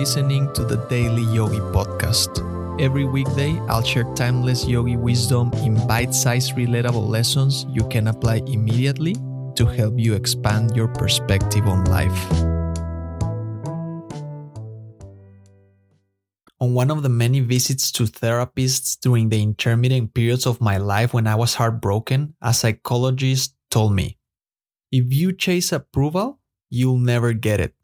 listening 0.00 0.50
to 0.54 0.64
the 0.64 0.80
Daily 0.88 1.28
Yogi 1.28 1.60
Podcast. 1.76 2.40
Every 2.80 3.04
weekday, 3.04 3.60
I'll 3.68 3.84
share 3.84 4.08
timeless 4.14 4.64
yogi 4.64 4.96
wisdom 4.96 5.52
in 5.60 5.76
bite 5.86 6.14
sized, 6.14 6.56
relatable 6.56 7.06
lessons 7.06 7.66
you 7.68 7.86
can 7.92 8.08
apply 8.08 8.40
immediately 8.46 9.12
to 9.56 9.66
help 9.66 10.00
you 10.00 10.14
expand 10.14 10.74
your 10.74 10.88
perspective 10.88 11.68
on 11.68 11.84
life. 11.92 12.16
On 16.64 16.72
one 16.72 16.90
of 16.90 17.02
the 17.02 17.12
many 17.12 17.40
visits 17.40 17.92
to 17.92 18.04
therapists 18.04 18.96
during 18.98 19.28
the 19.28 19.42
intermittent 19.42 20.14
periods 20.14 20.46
of 20.46 20.62
my 20.62 20.78
life 20.78 21.12
when 21.12 21.26
I 21.26 21.34
was 21.34 21.60
heartbroken, 21.60 22.32
a 22.40 22.54
psychologist 22.54 23.54
told 23.70 23.92
me 23.92 24.16
if 24.90 25.12
you 25.12 25.34
chase 25.34 25.72
approval, 25.72 26.40
you'll 26.70 26.96
never 26.96 27.34
get 27.34 27.60
it. 27.60 27.74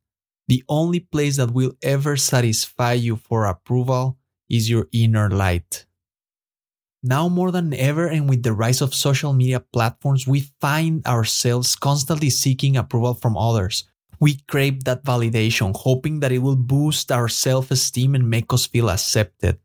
The 0.48 0.62
only 0.68 1.00
place 1.00 1.38
that 1.38 1.50
will 1.50 1.72
ever 1.82 2.16
satisfy 2.16 2.92
you 2.92 3.16
for 3.16 3.46
approval 3.46 4.18
is 4.48 4.70
your 4.70 4.88
inner 4.92 5.28
light. 5.28 5.86
Now, 7.02 7.28
more 7.28 7.50
than 7.50 7.74
ever, 7.74 8.06
and 8.06 8.28
with 8.28 8.42
the 8.42 8.52
rise 8.52 8.80
of 8.80 8.94
social 8.94 9.32
media 9.32 9.60
platforms, 9.60 10.26
we 10.26 10.50
find 10.60 11.06
ourselves 11.06 11.76
constantly 11.76 12.30
seeking 12.30 12.76
approval 12.76 13.14
from 13.14 13.36
others. 13.36 13.84
We 14.18 14.40
crave 14.48 14.84
that 14.84 15.04
validation, 15.04 15.76
hoping 15.76 16.20
that 16.20 16.32
it 16.32 16.38
will 16.38 16.56
boost 16.56 17.12
our 17.12 17.28
self 17.28 17.70
esteem 17.70 18.14
and 18.14 18.30
make 18.30 18.52
us 18.52 18.66
feel 18.66 18.88
accepted, 18.88 19.58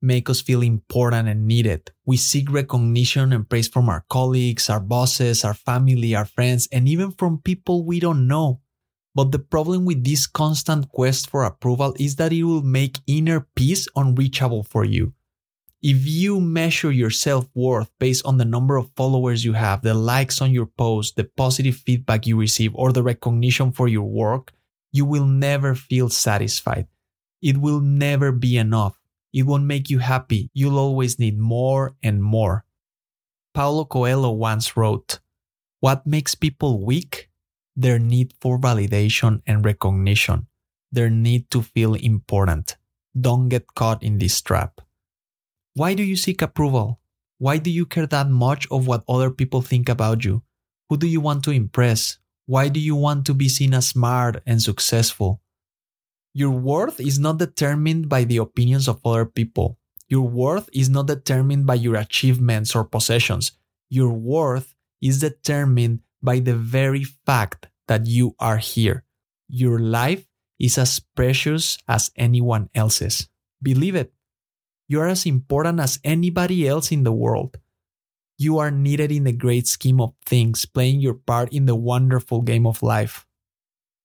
make 0.00 0.30
us 0.30 0.40
feel 0.40 0.62
important 0.62 1.28
and 1.28 1.46
needed. 1.46 1.90
We 2.06 2.16
seek 2.16 2.50
recognition 2.50 3.32
and 3.32 3.48
praise 3.48 3.68
from 3.68 3.88
our 3.88 4.04
colleagues, 4.08 4.70
our 4.70 4.80
bosses, 4.80 5.44
our 5.44 5.54
family, 5.54 6.14
our 6.16 6.24
friends, 6.24 6.68
and 6.72 6.88
even 6.88 7.12
from 7.12 7.38
people 7.38 7.84
we 7.84 8.00
don't 8.00 8.26
know. 8.26 8.60
But 9.14 9.32
the 9.32 9.38
problem 9.38 9.84
with 9.84 10.04
this 10.04 10.26
constant 10.26 10.90
quest 10.90 11.28
for 11.28 11.44
approval 11.44 11.94
is 11.98 12.16
that 12.16 12.32
it 12.32 12.44
will 12.44 12.62
make 12.62 12.98
inner 13.06 13.46
peace 13.54 13.88
unreachable 13.96 14.62
for 14.62 14.84
you. 14.84 15.14
If 15.80 16.06
you 16.06 16.40
measure 16.40 16.90
your 16.90 17.10
self 17.10 17.46
worth 17.54 17.90
based 18.00 18.26
on 18.26 18.38
the 18.38 18.44
number 18.44 18.76
of 18.76 18.90
followers 18.96 19.44
you 19.44 19.52
have, 19.52 19.82
the 19.82 19.94
likes 19.94 20.42
on 20.42 20.52
your 20.52 20.66
post, 20.66 21.16
the 21.16 21.24
positive 21.24 21.76
feedback 21.76 22.26
you 22.26 22.36
receive, 22.36 22.74
or 22.74 22.92
the 22.92 23.02
recognition 23.02 23.70
for 23.70 23.86
your 23.86 24.08
work, 24.08 24.52
you 24.92 25.04
will 25.04 25.26
never 25.26 25.74
feel 25.74 26.08
satisfied. 26.08 26.88
It 27.40 27.58
will 27.58 27.80
never 27.80 28.32
be 28.32 28.56
enough. 28.56 28.98
It 29.32 29.44
won't 29.44 29.64
make 29.64 29.90
you 29.90 29.98
happy. 29.98 30.50
You'll 30.52 30.78
always 30.78 31.18
need 31.18 31.38
more 31.38 31.94
and 32.02 32.22
more. 32.22 32.64
Paulo 33.54 33.84
Coelho 33.84 34.32
once 34.32 34.76
wrote, 34.76 35.20
What 35.80 36.06
makes 36.06 36.34
people 36.34 36.84
weak? 36.84 37.27
Their 37.78 38.00
need 38.00 38.34
for 38.40 38.58
validation 38.58 39.40
and 39.46 39.64
recognition, 39.64 40.48
their 40.90 41.08
need 41.08 41.48
to 41.52 41.62
feel 41.62 41.94
important. 41.94 42.76
Don't 43.14 43.48
get 43.48 43.72
caught 43.76 44.02
in 44.02 44.18
this 44.18 44.42
trap. 44.42 44.80
Why 45.74 45.94
do 45.94 46.02
you 46.02 46.16
seek 46.16 46.42
approval? 46.42 46.98
Why 47.38 47.58
do 47.58 47.70
you 47.70 47.86
care 47.86 48.08
that 48.08 48.30
much 48.30 48.66
of 48.72 48.88
what 48.88 49.04
other 49.08 49.30
people 49.30 49.62
think 49.62 49.88
about 49.88 50.24
you? 50.24 50.42
Who 50.90 50.96
do 50.96 51.06
you 51.06 51.20
want 51.20 51.44
to 51.44 51.52
impress? 51.52 52.18
Why 52.46 52.66
do 52.66 52.80
you 52.80 52.96
want 52.96 53.24
to 53.26 53.34
be 53.34 53.48
seen 53.48 53.72
as 53.74 53.94
smart 53.94 54.42
and 54.44 54.60
successful? 54.60 55.40
Your 56.34 56.50
worth 56.50 56.98
is 56.98 57.20
not 57.20 57.38
determined 57.38 58.08
by 58.08 58.24
the 58.24 58.38
opinions 58.38 58.88
of 58.88 58.98
other 59.04 59.24
people. 59.24 59.78
Your 60.08 60.26
worth 60.26 60.68
is 60.72 60.90
not 60.90 61.06
determined 61.06 61.64
by 61.64 61.74
your 61.74 61.94
achievements 61.94 62.74
or 62.74 62.82
possessions. 62.82 63.52
Your 63.88 64.10
worth 64.10 64.74
is 65.00 65.20
determined 65.20 66.00
by 66.22 66.40
the 66.40 66.54
very 66.54 67.04
fact 67.04 67.68
that 67.86 68.06
you 68.06 68.34
are 68.38 68.58
here. 68.58 69.04
Your 69.48 69.78
life 69.78 70.26
is 70.58 70.78
as 70.78 71.00
precious 71.00 71.78
as 71.88 72.10
anyone 72.16 72.68
else's. 72.74 73.28
Believe 73.62 73.94
it. 73.94 74.12
You 74.88 75.00
are 75.00 75.08
as 75.08 75.26
important 75.26 75.80
as 75.80 76.00
anybody 76.02 76.66
else 76.66 76.90
in 76.90 77.04
the 77.04 77.12
world. 77.12 77.58
You 78.38 78.58
are 78.58 78.70
needed 78.70 79.10
in 79.10 79.24
the 79.24 79.32
great 79.32 79.66
scheme 79.66 80.00
of 80.00 80.14
things, 80.24 80.64
playing 80.64 81.00
your 81.00 81.14
part 81.14 81.52
in 81.52 81.66
the 81.66 81.74
wonderful 81.74 82.42
game 82.42 82.66
of 82.66 82.82
life. 82.82 83.26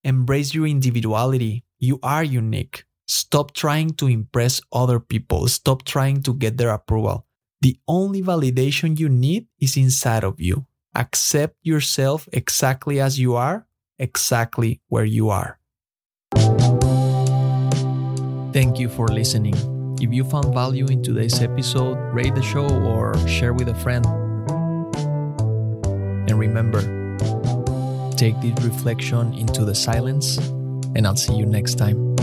Embrace 0.04 0.54
your 0.54 0.68
individuality. 0.68 1.64
You 1.80 2.00
are 2.04 2.24
unique. 2.24 2.86
Stop 3.08 3.54
trying 3.54 3.92
to 3.92 4.08
impress 4.08 4.60
other 4.72 5.00
people. 5.00 5.48
Stop 5.48 5.84
trying 5.84 6.24
to 6.24 6.34
get 6.34 6.58
their 6.58 6.72
approval. 6.72 7.26
The 7.62 7.78
only 7.88 8.22
validation 8.22 9.00
you 9.00 9.08
need 9.08 9.48
is 9.60 9.78
inside 9.78 10.24
of 10.24 10.40
you. 10.40 10.66
Accept 10.96 11.58
yourself 11.64 12.30
exactly 12.32 13.00
as 13.00 13.20
you 13.20 13.36
are, 13.36 13.66
exactly 13.98 14.80
where 14.90 15.06
you 15.06 15.30
are. 15.30 15.60
Thank 18.54 18.78
you 18.78 18.90
for 18.90 19.08
listening. 19.08 19.56
If 20.00 20.14
you 20.14 20.24
found 20.24 20.54
value 20.54 20.86
in 20.86 21.02
today's 21.02 21.42
episode, 21.42 21.98
rate 22.14 22.36
the 22.36 22.44
show 22.44 22.68
or 22.68 23.16
share 23.28 23.54
with 23.54 23.70
a 23.70 23.76
friend. 23.76 24.06
And 26.30 26.38
remember, 26.38 26.82
take 28.16 28.40
this 28.42 28.54
reflection 28.64 29.34
into 29.34 29.66
the 29.66 29.74
silence, 29.74 30.38
and 30.94 31.08
I'll 31.08 31.16
see 31.16 31.36
you 31.36 31.48
next 31.48 31.76
time. 31.80 32.16